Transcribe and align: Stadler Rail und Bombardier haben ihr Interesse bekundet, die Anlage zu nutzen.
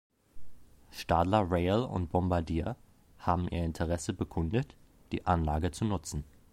Stadler 0.89 1.45
Rail 1.51 1.83
und 1.83 2.09
Bombardier 2.09 2.75
haben 3.19 3.47
ihr 3.49 3.63
Interesse 3.63 4.13
bekundet, 4.13 4.75
die 5.11 5.27
Anlage 5.27 5.69
zu 5.69 5.85
nutzen. 5.85 6.23